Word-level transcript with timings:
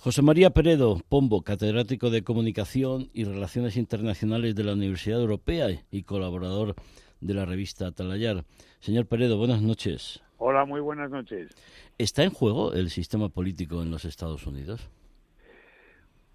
José 0.00 0.22
María 0.22 0.50
Peredo 0.50 0.98
Pombo, 1.08 1.42
catedrático 1.42 2.10
de 2.10 2.22
Comunicación 2.22 3.08
y 3.12 3.24
Relaciones 3.24 3.76
Internacionales 3.76 4.54
de 4.54 4.62
la 4.62 4.74
Universidad 4.74 5.20
Europea 5.20 5.66
y 5.90 6.04
colaborador 6.04 6.76
de 7.20 7.34
la 7.34 7.44
revista 7.44 7.90
Talayar. 7.90 8.44
Señor 8.78 9.06
Peredo, 9.06 9.38
buenas 9.38 9.60
noches. 9.60 10.22
Hola, 10.36 10.64
muy 10.66 10.80
buenas 10.80 11.10
noches. 11.10 11.52
¿Está 11.98 12.22
en 12.22 12.30
juego 12.30 12.74
el 12.74 12.90
sistema 12.90 13.28
político 13.28 13.82
en 13.82 13.90
los 13.90 14.04
Estados 14.04 14.46
Unidos? 14.46 14.88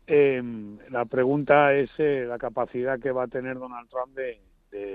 Em, 0.07 0.77
la 0.89 1.05
pregunta 1.05 1.73
es 1.73 1.89
eh, 1.99 2.25
la 2.27 2.37
capacidad 2.37 2.99
que 2.99 3.13
va 3.13 3.23
a 3.23 3.27
tener 3.27 3.57
Donald 3.57 3.87
Trump 3.89 4.13
de, 4.13 4.41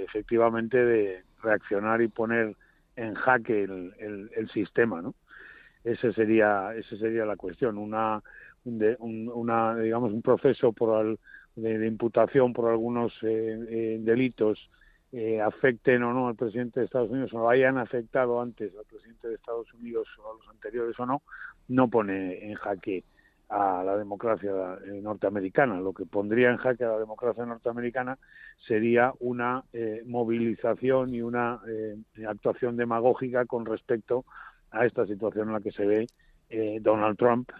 efectivamente 0.05 0.77
de 0.77 1.23
reaccionar 1.43 2.03
y 2.03 2.09
poner 2.09 2.55
en 2.97 3.15
jaque 3.15 3.63
el, 3.63 4.51
sistema, 4.53 5.01
¿no? 5.01 5.15
Ese 5.85 6.13
sería, 6.13 6.75
esa 6.75 6.99
sería 6.99 7.25
la 7.25 7.37
cuestión. 7.37 7.79
Una, 7.79 8.23
un, 8.99 9.31
una, 9.35 9.77
digamos, 9.77 10.13
un 10.13 10.23
proceso 10.23 10.73
por 10.73 11.19
de, 11.57 11.87
imputación 11.87 12.53
por 12.53 12.71
algunos 12.71 13.13
eh, 13.23 13.59
eh, 13.69 13.99
delitos 14.01 14.71
eh, 15.11 15.41
afecten 15.41 16.03
o 16.03 16.13
no 16.13 16.29
al 16.29 16.37
presidente 16.37 16.81
de 16.81 16.87
Estados 16.87 17.11
Unidos 17.11 17.33
o 17.33 17.49
hayan 17.49 17.79
afectado 17.79 18.43
antes 18.43 18.73
al 18.77 18.85
presidente 18.85 19.29
de 19.29 19.37
Estados 19.37 19.73
Unidos 19.73 20.07
o 20.19 20.31
a 20.31 20.35
los 20.35 20.49
anteriores 20.49 21.01
o 21.01 21.07
no, 21.07 21.23
no 21.69 21.89
pone 21.89 22.47
en 22.47 22.55
jaque 22.57 23.05
a 23.49 23.83
la 23.85 23.97
democracia 23.97 24.51
eh, 24.85 25.01
norteamericana. 25.03 25.81
Lo 25.81 25.95
que 25.95 26.05
pondría 26.05 26.51
en 26.51 26.59
jaque 26.59 26.85
a 26.85 26.89
la 26.89 26.99
democracia 26.99 27.47
norteamericana 27.47 28.19
sería 28.67 29.15
una 29.21 29.65
eh, 29.73 30.03
movilización 30.05 31.15
y 31.15 31.23
una 31.23 31.59
actuación 32.29 32.77
demagógica 32.77 33.47
con 33.47 33.65
respecto 33.65 34.27
a 34.71 34.85
esta 34.85 35.07
situación 35.07 35.49
en 35.49 35.55
la 35.55 35.61
que 35.61 35.73
se 35.73 35.87
ve 35.87 36.07
Donald 36.81 37.19
Trump 37.19 37.51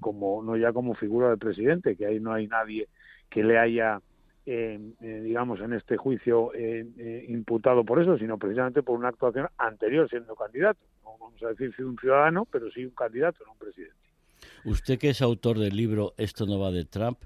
como 0.00 0.42
no 0.42 0.56
ya 0.56 0.72
como 0.72 0.94
figura 0.94 1.30
de 1.30 1.36
presidente, 1.36 1.96
que 1.96 2.06
ahí 2.06 2.20
no 2.20 2.32
hay 2.32 2.46
nadie 2.46 2.88
que 3.28 3.42
le 3.42 3.58
haya 3.58 4.00
eh, 4.46 4.78
digamos, 5.00 5.60
en 5.60 5.72
este 5.72 5.96
juicio 5.96 6.52
eh, 6.54 6.86
eh, 6.98 7.24
imputado 7.28 7.82
por 7.84 8.02
eso, 8.02 8.18
sino 8.18 8.38
precisamente 8.38 8.82
por 8.82 8.98
una 8.98 9.08
actuación 9.08 9.48
anterior 9.56 10.08
siendo 10.10 10.34
candidato. 10.34 10.80
No 11.02 11.16
vamos 11.18 11.42
a 11.42 11.48
decir 11.48 11.72
un 11.84 11.96
ciudadano, 11.98 12.46
pero 12.50 12.70
sí 12.70 12.84
un 12.84 12.90
candidato, 12.90 13.42
no 13.46 13.52
un 13.52 13.58
presidente. 13.58 13.94
Usted 14.64 14.98
que 14.98 15.10
es 15.10 15.22
autor 15.22 15.58
del 15.58 15.76
libro 15.76 16.12
Esto 16.18 16.44
no 16.44 16.58
va 16.58 16.70
de 16.70 16.84
Trump, 16.84 17.18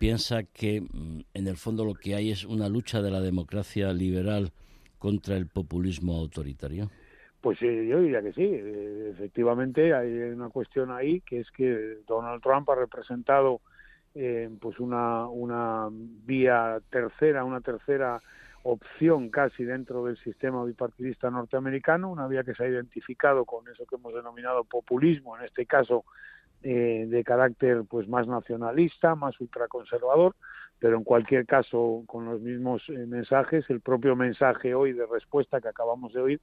piensa 0.00 0.42
que 0.42 0.80
mm, 0.80 1.20
en 1.32 1.46
el 1.46 1.56
fondo 1.56 1.84
lo 1.84 1.94
que 1.94 2.16
hay 2.16 2.32
es 2.32 2.44
una 2.44 2.68
lucha 2.68 3.02
de 3.02 3.12
la 3.12 3.20
democracia 3.20 3.92
liberal 3.92 4.50
contra 4.98 5.36
el 5.36 5.46
populismo 5.46 6.16
autoritario. 6.16 6.90
Pues 7.40 7.60
yo 7.60 8.00
diría 8.00 8.20
que 8.20 8.32
sí. 8.32 8.50
efectivamente, 9.12 9.94
hay 9.94 10.12
una 10.30 10.48
cuestión 10.48 10.90
ahí 10.90 11.20
que 11.20 11.40
es 11.40 11.50
que 11.52 11.98
Donald 12.06 12.42
Trump 12.42 12.68
ha 12.70 12.74
representado 12.74 13.60
eh, 14.14 14.50
pues 14.60 14.80
una, 14.80 15.28
una 15.28 15.88
vía 15.92 16.80
tercera, 16.90 17.44
una 17.44 17.60
tercera 17.60 18.20
opción 18.64 19.30
casi 19.30 19.64
dentro 19.64 20.04
del 20.04 20.16
sistema 20.18 20.64
bipartidista 20.64 21.30
norteamericano, 21.30 22.10
una 22.10 22.26
vía 22.26 22.42
que 22.42 22.54
se 22.54 22.64
ha 22.64 22.68
identificado 22.68 23.44
con 23.44 23.68
eso 23.68 23.86
que 23.86 23.96
hemos 23.96 24.12
denominado 24.12 24.64
populismo, 24.64 25.36
en 25.38 25.44
este 25.44 25.66
caso 25.66 26.04
eh, 26.62 27.06
de 27.08 27.22
carácter 27.22 27.84
pues 27.88 28.08
más 28.08 28.26
nacionalista, 28.26 29.14
más 29.14 29.40
ultraconservador, 29.40 30.34
pero 30.80 30.96
en 30.96 31.04
cualquier 31.04 31.46
caso 31.46 32.02
con 32.06 32.24
los 32.24 32.40
mismos 32.40 32.82
eh, 32.88 33.06
mensajes, 33.06 33.68
el 33.70 33.80
propio 33.80 34.16
mensaje 34.16 34.74
hoy 34.74 34.92
de 34.92 35.06
respuesta 35.06 35.60
que 35.60 35.68
acabamos 35.68 36.12
de 36.12 36.20
oír, 36.20 36.40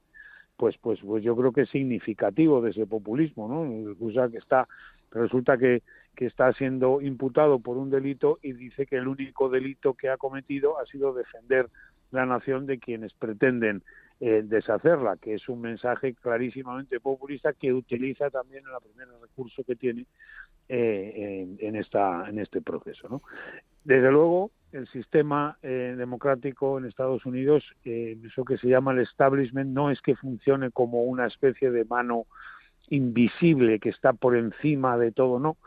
pues 0.56 0.76
pues 0.78 1.00
pues 1.00 1.22
yo 1.22 1.36
creo 1.36 1.52
que 1.52 1.62
es 1.62 1.70
significativo 1.70 2.60
de 2.60 2.70
ese 2.70 2.86
populismo, 2.86 3.48
¿no? 3.48 4.30
que 4.30 4.38
está 4.38 4.68
resulta 5.10 5.56
que 5.58 5.82
que 6.16 6.26
está 6.26 6.52
siendo 6.54 7.00
imputado 7.02 7.58
por 7.58 7.76
un 7.76 7.90
delito 7.90 8.38
y 8.42 8.52
dice 8.52 8.86
que 8.86 8.96
el 8.96 9.06
único 9.06 9.50
delito 9.50 9.94
que 9.94 10.08
ha 10.08 10.16
cometido 10.16 10.78
ha 10.78 10.86
sido 10.86 11.12
defender 11.12 11.68
la 12.10 12.24
nación 12.24 12.66
de 12.66 12.78
quienes 12.78 13.12
pretenden 13.12 13.82
eh, 14.18 14.42
deshacerla, 14.44 15.18
que 15.18 15.34
es 15.34 15.46
un 15.48 15.60
mensaje 15.60 16.14
clarísimamente 16.14 17.00
populista 17.00 17.52
que 17.52 17.72
utiliza 17.72 18.30
también 18.30 18.64
el 18.64 18.90
primer 18.90 19.08
recurso 19.20 19.62
que 19.62 19.76
tiene 19.76 20.06
eh, 20.70 21.46
en, 21.58 21.76
esta, 21.76 22.26
en 22.26 22.38
este 22.38 22.62
proceso. 22.62 23.10
¿no? 23.10 23.22
Desde 23.84 24.10
luego, 24.10 24.52
el 24.72 24.88
sistema 24.88 25.58
eh, 25.62 25.94
democrático 25.98 26.78
en 26.78 26.86
Estados 26.86 27.26
Unidos, 27.26 27.62
eso 27.84 28.44
que 28.44 28.56
se 28.56 28.68
llama 28.68 28.92
el 28.92 29.00
establishment, 29.00 29.70
no 29.70 29.90
es 29.90 30.00
que 30.00 30.16
funcione 30.16 30.70
como 30.70 31.04
una 31.04 31.26
especie 31.26 31.70
de 31.70 31.84
mano 31.84 32.24
invisible 32.88 33.80
que 33.80 33.90
está 33.90 34.14
por 34.14 34.34
encima 34.34 34.96
de 34.96 35.12
todo, 35.12 35.38
no, 35.38 35.58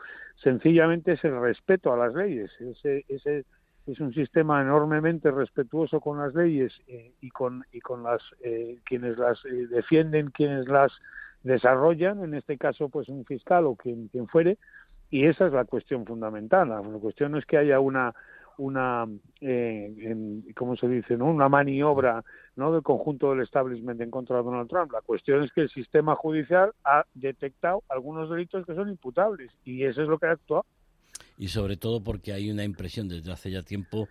sencillamente 0.42 1.12
es 1.12 1.24
el 1.24 1.40
respeto 1.40 1.92
a 1.92 1.96
las 1.96 2.14
leyes. 2.14 2.50
Ese, 2.60 3.04
ese 3.08 3.44
es 3.86 4.00
un 4.00 4.12
sistema 4.12 4.60
enormemente 4.60 5.30
respetuoso 5.30 6.00
con 6.00 6.18
las 6.18 6.34
leyes 6.34 6.72
eh, 6.86 7.12
y 7.20 7.30
con 7.30 7.64
y 7.72 7.80
con 7.80 8.02
las 8.02 8.22
eh, 8.42 8.78
quienes 8.84 9.18
las 9.18 9.44
eh, 9.44 9.66
defienden, 9.68 10.30
quienes 10.30 10.68
las 10.68 10.92
desarrollan, 11.42 12.22
en 12.22 12.34
este 12.34 12.58
caso 12.58 12.88
pues 12.88 13.08
un 13.08 13.24
fiscal 13.24 13.66
o 13.66 13.74
quien 13.74 14.08
quien 14.08 14.28
fuere, 14.28 14.58
y 15.10 15.26
esa 15.26 15.46
es 15.46 15.52
la 15.52 15.64
cuestión 15.64 16.04
fundamental. 16.04 16.68
La 16.68 16.80
cuestión 17.00 17.32
no 17.32 17.38
es 17.38 17.46
que 17.46 17.58
haya 17.58 17.80
una 17.80 18.14
una, 18.60 19.06
eh, 19.40 20.42
¿cómo 20.54 20.76
se 20.76 20.86
dice?, 20.86 21.16
¿no? 21.16 21.26
una 21.26 21.48
maniobra 21.48 22.22
¿no? 22.56 22.72
del 22.72 22.82
conjunto 22.82 23.30
del 23.30 23.40
establishment 23.40 24.00
en 24.00 24.10
contra 24.10 24.36
de 24.36 24.42
Donald 24.42 24.68
Trump. 24.68 24.92
La 24.92 25.00
cuestión 25.00 25.42
es 25.42 25.52
que 25.52 25.62
el 25.62 25.70
sistema 25.70 26.14
judicial 26.14 26.72
ha 26.84 27.04
detectado 27.14 27.82
algunos 27.88 28.28
delitos 28.28 28.66
que 28.66 28.74
son 28.74 28.90
imputables 28.90 29.50
y 29.64 29.84
eso 29.84 30.02
es 30.02 30.08
lo 30.08 30.18
que 30.18 30.26
ha 30.26 30.32
actuado. 30.32 30.66
Y 31.40 31.48
sobre 31.48 31.76
todo 31.76 32.04
porque 32.04 32.32
hay 32.32 32.50
una 32.50 32.64
impresión 32.64 33.08
desde 33.08 33.32
hace 33.32 33.50
ya 33.50 33.62
tiempo 33.62 34.08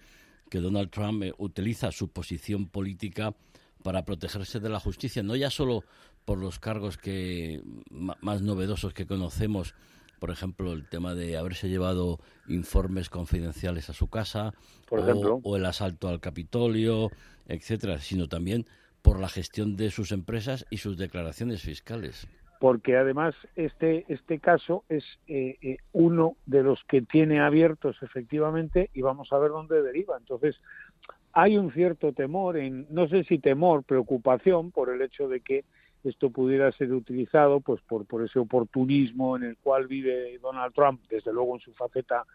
que 0.50 0.59
Donald 0.59 0.90
Trump 0.90 1.23
eh, 1.23 1.34
utiliza 1.38 1.91
su 1.91 2.07
posición 2.07 2.67
política 2.67 3.35
para 3.84 4.03
protegerse 4.03 4.59
de 4.59 4.67
la 4.67 4.79
justicia, 4.79 5.23
no 5.23 5.35
ya 5.35 5.50
solo 5.50 5.85
por 6.25 6.39
los 6.39 6.59
cargos 6.59 6.97
que 6.97 7.62
más 7.91 8.41
novedosos 8.41 8.94
que 8.94 9.06
conocemos 9.06 9.73
por 10.19 10.31
ejemplo, 10.31 10.73
el 10.73 10.88
tema 10.88 11.16
de 11.16 11.38
haberse 11.38 11.69
llevado 11.69 12.19
informes 12.47 13.09
confidenciales 13.09 13.89
a 13.89 13.94
su 13.94 14.07
casa, 14.07 14.53
por 14.88 15.00
ejemplo. 15.00 15.39
o, 15.44 15.56
el 15.56 15.66
asalto 15.66 16.09
al 16.09 16.19
Capitolio, 16.19 17.09
etcétera, 17.47 18.00
sino 18.00 18.28
también 18.28 18.66
por 19.01 19.19
la 19.19 19.29
gestión 19.29 19.78
de 19.78 19.91
sus 19.91 20.12
empresas 20.12 20.66
y 20.69 20.78
sus 20.78 20.97
declaraciones 20.97 21.62
fiscales. 21.62 22.28
Porque 22.59 22.97
además 22.97 23.33
este 23.55 24.05
este 24.09 24.39
caso 24.39 24.83
es 24.89 25.03
eh, 25.27 25.57
eh, 25.61 25.77
uno 25.93 26.35
de 26.45 26.61
los 26.61 26.83
que 26.83 27.01
tiene 27.01 27.39
abiertos 27.39 27.97
efectivamente 28.01 28.89
y 28.93 29.01
vamos 29.01 29.31
a 29.31 29.39
ver 29.39 29.51
dónde 29.51 29.81
deriva. 29.81 30.17
Entonces 30.17 30.59
hay 31.31 31.57
un 31.57 31.71
cierto 31.71 32.11
temor, 32.11 32.57
en, 32.57 32.85
no 32.89 33.07
sé 33.07 33.23
si 33.23 33.39
temor, 33.39 33.83
preocupación 33.83 34.71
por 34.71 34.89
el 34.89 35.01
hecho 35.01 35.27
de 35.27 35.41
que 35.41 35.63
esto 36.03 36.29
pudiera 36.29 36.71
ser 36.71 36.93
utilizado 36.93 37.59
pues 37.59 37.81
por, 37.81 38.05
por 38.05 38.23
ese 38.23 38.39
oportunismo 38.39 39.35
en 39.35 39.43
el 39.43 39.57
cual 39.57 39.87
vive 39.87 40.37
Donald 40.39 40.73
Trump, 40.73 41.01
desde 41.09 41.33
luego 41.33 41.55
en 41.55 41.61
su 41.61 41.73
faceta 41.73 42.25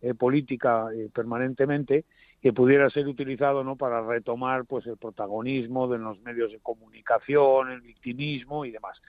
eh, 0.00 0.14
política 0.14 0.88
eh, 0.92 1.08
permanentemente, 1.14 2.04
que 2.40 2.52
pudiera 2.52 2.90
ser 2.90 3.06
utilizado 3.06 3.62
no 3.62 3.76
para 3.76 4.04
retomar 4.04 4.64
pues 4.64 4.84
el 4.86 4.96
protagonismo 4.96 5.86
de 5.86 5.98
los 5.98 6.20
medios 6.22 6.50
de 6.50 6.58
comunicación, 6.58 7.70
el 7.70 7.80
victimismo 7.82 8.64
y 8.64 8.72
demás. 8.72 9.00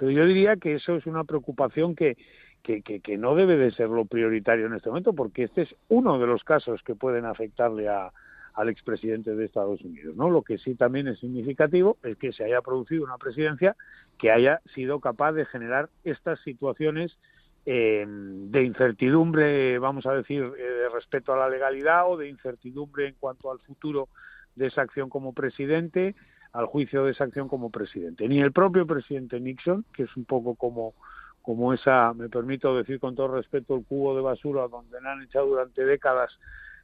Pero 0.00 0.12
yo 0.12 0.24
diría 0.24 0.56
que 0.56 0.76
eso 0.76 0.96
es 0.96 1.04
una 1.04 1.24
preocupación 1.24 1.94
que, 1.94 2.16
que, 2.62 2.80
que, 2.82 3.18
no 3.18 3.34
debe 3.34 3.58
de 3.58 3.70
ser 3.70 3.90
lo 3.90 4.06
prioritario 4.06 4.64
en 4.64 4.72
este 4.72 4.88
momento, 4.88 5.12
porque 5.12 5.42
este 5.42 5.62
es 5.62 5.74
uno 5.90 6.18
de 6.18 6.26
los 6.26 6.42
casos 6.42 6.82
que 6.82 6.94
pueden 6.94 7.26
afectarle 7.26 7.86
a, 7.86 8.10
al 8.54 8.70
expresidente 8.70 9.36
de 9.36 9.44
Estados 9.44 9.82
Unidos. 9.82 10.16
¿no? 10.16 10.30
Lo 10.30 10.40
que 10.40 10.56
sí 10.56 10.74
también 10.74 11.06
es 11.06 11.18
significativo 11.18 11.98
es 12.02 12.16
que 12.16 12.32
se 12.32 12.44
haya 12.44 12.62
producido 12.62 13.04
una 13.04 13.18
presidencia 13.18 13.76
que 14.16 14.30
haya 14.30 14.62
sido 14.74 15.00
capaz 15.00 15.32
de 15.32 15.44
generar 15.44 15.90
estas 16.04 16.40
situaciones 16.40 17.18
eh, 17.66 18.06
de 18.08 18.64
incertidumbre, 18.64 19.78
vamos 19.78 20.06
a 20.06 20.14
decir, 20.14 20.42
eh, 20.42 20.62
de 20.62 20.88
respeto 20.88 21.34
a 21.34 21.36
la 21.36 21.50
legalidad 21.50 22.10
o 22.10 22.16
de 22.16 22.30
incertidumbre 22.30 23.06
en 23.06 23.16
cuanto 23.20 23.52
al 23.52 23.58
futuro 23.58 24.08
de 24.56 24.68
esa 24.68 24.80
acción 24.80 25.10
como 25.10 25.34
presidente, 25.34 26.14
al 26.52 26.66
juicio 26.66 27.04
de 27.04 27.12
esa 27.12 27.24
acción 27.24 27.48
como 27.48 27.70
presidente. 27.70 28.28
Ni 28.28 28.40
el 28.40 28.52
propio 28.52 28.86
presidente 28.86 29.40
Nixon, 29.40 29.84
que 29.92 30.04
es 30.04 30.16
un 30.16 30.24
poco 30.24 30.54
como 30.54 30.94
como 31.42 31.72
esa, 31.72 32.12
me 32.12 32.28
permito 32.28 32.76
decir 32.76 33.00
con 33.00 33.14
todo 33.14 33.28
respeto, 33.28 33.74
el 33.74 33.84
cubo 33.84 34.14
de 34.14 34.20
basura 34.20 34.68
donde 34.68 35.00
le 35.00 35.08
han 35.08 35.22
echado 35.22 35.46
durante 35.46 35.84
décadas 35.84 36.30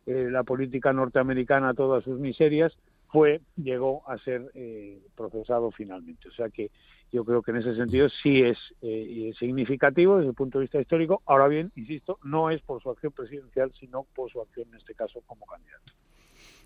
eh, 0.07 0.29
la 0.31 0.45
política 0.45 0.93
norteamericana 0.93 1.75
todas 1.75 2.05
sus 2.05 2.19
miserias, 2.19 2.73
fue, 3.09 3.41
llegó 3.57 4.09
a 4.09 4.19
ser 4.19 4.51
eh, 4.55 5.01
procesado 5.15 5.71
finalmente. 5.71 6.29
O 6.29 6.33
sea 6.33 6.49
que 6.49 6.71
yo 7.13 7.25
creo 7.25 7.43
que 7.43 7.51
en 7.51 7.59
ese 7.59 7.75
sentido 7.77 8.09
sí 8.09 8.43
es 8.43 8.59
eh, 8.83 9.33
significativo 9.39 10.17
desde 10.17 10.31
el 10.31 10.35
punto 10.35 10.59
de 10.59 10.65
vista 10.65 10.81
histórico. 10.81 11.23
Ahora 11.27 11.49
bien, 11.49 11.71
insisto, 11.77 12.19
no 12.25 12.51
es 12.51 12.61
por 12.63 12.83
su 12.83 12.91
acción 12.91 13.13
presidencial, 13.13 13.73
sino 13.79 14.05
por 14.15 14.31
su 14.31 14.41
acción 14.41 14.69
en 14.69 14.77
este 14.77 14.95
caso 14.95 15.23
como 15.27 15.47
candidato. 15.47 15.93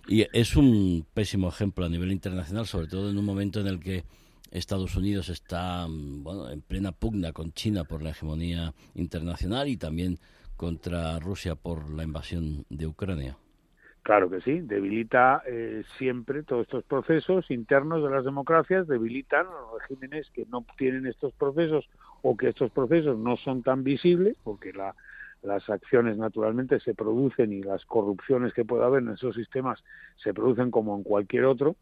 Y 0.08 0.26
es 0.32 0.56
un 0.56 1.06
pésimo 1.14 1.48
ejemplo 1.48 1.84
a 1.84 1.88
nivel 1.88 2.12
internacional, 2.12 2.66
sobre 2.66 2.86
todo 2.86 3.10
en 3.10 3.18
un 3.18 3.24
momento 3.24 3.60
en 3.60 3.66
el 3.66 3.80
que 3.80 4.04
Estados 4.50 4.96
Unidos 4.96 5.28
está 5.28 5.86
bueno, 5.88 6.50
en 6.50 6.60
plena 6.60 6.92
pugna 6.92 7.32
con 7.32 7.52
China 7.52 7.84
por 7.84 8.02
la 8.02 8.10
hegemonía 8.10 8.74
internacional 8.94 9.68
y 9.68 9.76
también 9.76 10.18
contra 10.56 11.18
Rusia 11.18 11.54
por 11.54 11.90
la 11.90 12.02
invasión 12.02 12.64
de 12.68 12.86
Ucrania. 12.86 13.36
Claro 14.02 14.30
que 14.30 14.40
sí, 14.40 14.60
debilita 14.60 15.42
eh, 15.46 15.84
siempre 15.98 16.42
todos 16.42 16.62
estos 16.62 16.84
procesos 16.84 17.50
internos 17.50 18.02
de 18.02 18.10
las 18.10 18.24
democracias, 18.24 18.88
debilitan 18.88 19.46
a 19.46 19.50
los 19.50 19.82
regímenes 19.82 20.28
que 20.30 20.46
no 20.46 20.64
tienen 20.78 21.06
estos 21.06 21.34
procesos 21.34 21.88
o 22.22 22.36
que 22.36 22.48
estos 22.48 22.70
procesos 22.72 23.18
no 23.18 23.36
son 23.36 23.62
tan 23.62 23.84
visibles, 23.84 24.36
porque 24.42 24.72
la, 24.72 24.94
las 25.42 25.68
acciones 25.70 26.16
naturalmente 26.18 26.80
se 26.80 26.94
producen 26.94 27.52
y 27.52 27.62
las 27.62 27.84
corrupciones 27.86 28.52
que 28.52 28.64
pueda 28.64 28.86
haber 28.86 29.02
en 29.02 29.10
esos 29.10 29.34
sistemas 29.34 29.82
se 30.16 30.34
producen 30.34 30.70
como 30.70 30.96
en 30.96 31.02
cualquier 31.02 31.44
otro, 31.44 31.76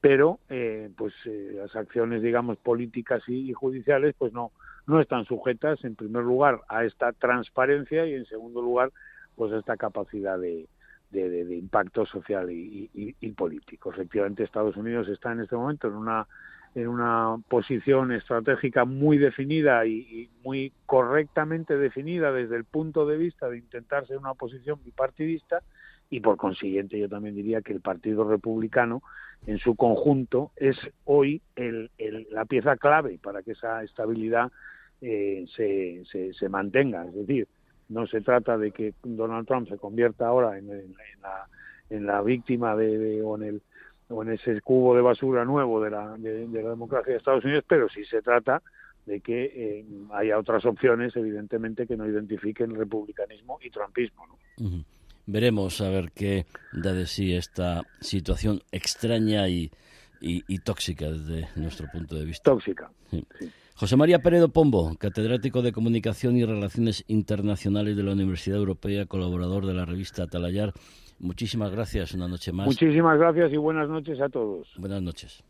pero 0.00 0.40
eh, 0.48 0.90
pues 0.96 1.14
eh, 1.26 1.52
las 1.54 1.74
acciones 1.76 2.22
digamos 2.22 2.56
políticas 2.58 3.22
y, 3.28 3.52
judiciales 3.52 4.14
pues 4.18 4.32
no 4.32 4.52
no 4.86 5.00
están 5.00 5.24
sujetas 5.26 5.84
en 5.84 5.94
primer 5.94 6.24
lugar 6.24 6.60
a 6.68 6.84
esta 6.84 7.12
transparencia 7.12 8.04
y 8.06 8.14
en 8.14 8.26
segundo 8.26 8.60
lugar 8.60 8.90
pues 9.36 9.52
a 9.52 9.58
esta 9.58 9.76
capacidad 9.76 10.38
de, 10.38 10.66
de, 11.10 11.56
impacto 11.56 12.04
social 12.06 12.50
y, 12.50 12.90
y, 12.92 13.30
político. 13.32 13.92
Efectivamente, 13.92 14.44
Estados 14.44 14.76
Unidos 14.76 15.08
está 15.08 15.32
en 15.32 15.40
este 15.40 15.56
momento 15.56 15.88
en 15.88 15.94
una 15.94 16.26
en 16.74 16.88
una 16.88 17.36
posición 17.48 18.12
estratégica 18.12 18.84
muy 18.84 19.18
definida 19.18 19.84
y, 19.86 20.30
muy 20.42 20.72
correctamente 20.86 21.76
definida 21.76 22.32
desde 22.32 22.56
el 22.56 22.64
punto 22.64 23.06
de 23.06 23.16
vista 23.16 23.48
de 23.48 23.58
intentar 23.58 24.06
ser 24.06 24.18
una 24.18 24.34
posición 24.34 24.80
bipartidista 24.84 25.62
y 26.10 26.20
por 26.20 26.36
consiguiente 26.36 26.98
yo 26.98 27.08
también 27.08 27.34
diría 27.34 27.62
que 27.62 27.72
el 27.72 27.80
Partido 27.80 28.28
Republicano 28.28 29.02
en 29.46 29.58
su 29.58 29.74
conjunto 29.76 30.52
es 30.56 30.76
hoy 31.04 31.42
el, 31.56 31.90
la 32.30 32.44
pieza 32.44 32.76
clave 32.76 33.18
para 33.22 33.42
que 33.42 33.52
esa 33.52 33.82
estabilidad 33.82 34.50
eh, 35.00 35.46
se, 35.56 36.32
se, 36.32 36.48
mantenga. 36.48 37.04
Es 37.06 37.14
decir, 37.14 37.48
no 37.88 38.06
se 38.06 38.20
trata 38.20 38.56
de 38.56 38.70
que 38.70 38.94
Donald 39.02 39.46
Trump 39.48 39.68
se 39.68 39.78
convierta 39.78 40.26
ahora 40.26 40.58
en, 40.58 40.68
la, 40.68 41.48
en 41.90 42.06
la 42.06 42.22
víctima 42.22 42.76
de, 42.76 43.20
o 43.22 43.36
en 43.36 43.42
el 43.42 43.62
o 44.12 44.22
en 44.22 44.32
ese 44.32 44.60
cubo 44.60 44.94
de 44.94 45.02
basura 45.02 45.44
nuevo 45.44 45.80
de 45.80 45.90
la, 45.90 46.16
de, 46.18 46.46
la 46.48 46.70
democracia 46.70 47.12
de 47.12 47.18
Estados 47.18 47.44
Unidos, 47.44 47.64
pero 47.66 47.88
sí 47.88 48.04
se 48.04 48.22
trata 48.22 48.62
de 49.06 49.20
que 49.20 49.44
eh, 49.44 49.84
haya 50.12 50.38
otras 50.38 50.64
opciones, 50.64 51.16
evidentemente, 51.16 51.86
que 51.86 51.96
no 51.96 52.06
identifiquen 52.06 52.74
republicanismo 52.74 53.58
y 53.62 53.70
trumpismo. 53.70 54.26
Veremos 55.26 55.80
a 55.80 55.88
ver 55.88 56.12
qué 56.14 56.46
da 56.72 56.92
de 56.92 57.06
sí 57.06 57.34
esta 57.34 57.82
situación 58.00 58.60
extraña 58.70 59.48
y, 59.48 59.70
y, 60.20 60.58
tóxica 60.58 61.10
desde 61.10 61.48
nuestro 61.56 61.88
punto 61.92 62.14
de 62.14 62.24
vista. 62.24 62.50
Tóxica. 62.50 62.90
José 63.74 63.96
María 63.96 64.20
Peredo 64.20 64.50
Pombo, 64.50 64.94
catedrático 64.96 65.62
de 65.62 65.72
Comunicación 65.72 66.36
y 66.36 66.44
Relaciones 66.44 67.04
Internacionales 67.08 67.96
de 67.96 68.02
la 68.04 68.12
Universidad 68.12 68.58
Europea, 68.58 69.06
colaborador 69.06 69.66
de 69.66 69.74
la 69.74 69.84
revista 69.84 70.24
Atalayar. 70.24 70.72
Muchísimas 71.22 71.70
gracias, 71.70 72.14
una 72.14 72.26
noche 72.26 72.50
más. 72.52 72.66
Muchísimas 72.66 73.16
gracias 73.16 73.52
y 73.52 73.56
buenas 73.56 73.88
noches 73.88 74.20
a 74.20 74.28
todos. 74.28 74.68
Buenas 74.76 75.00
noches. 75.02 75.44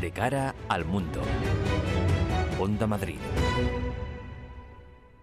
De 0.00 0.10
cara 0.10 0.52
al 0.68 0.84
mundo. 0.84 1.20
Onda 2.58 2.88
Madrid. 2.88 3.18